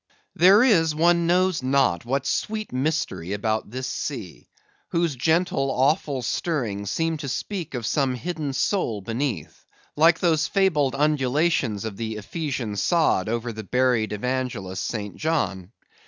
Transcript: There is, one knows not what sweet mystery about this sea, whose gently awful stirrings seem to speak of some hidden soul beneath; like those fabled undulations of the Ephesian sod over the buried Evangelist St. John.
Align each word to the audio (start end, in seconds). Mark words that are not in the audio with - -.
There 0.33 0.63
is, 0.63 0.95
one 0.95 1.27
knows 1.27 1.61
not 1.61 2.05
what 2.05 2.25
sweet 2.25 2.73
mystery 2.73 3.33
about 3.33 3.69
this 3.69 3.85
sea, 3.87 4.49
whose 4.87 5.15
gently 5.15 5.55
awful 5.59 6.23
stirrings 6.23 6.89
seem 6.89 7.17
to 7.17 7.29
speak 7.29 7.75
of 7.75 7.85
some 7.85 8.15
hidden 8.15 8.53
soul 8.53 9.01
beneath; 9.01 9.63
like 9.95 10.17
those 10.17 10.47
fabled 10.47 10.95
undulations 10.95 11.85
of 11.85 11.97
the 11.97 12.15
Ephesian 12.15 12.77
sod 12.77 13.29
over 13.29 13.53
the 13.53 13.63
buried 13.63 14.11
Evangelist 14.11 14.83
St. 14.87 15.17
John. 15.17 15.71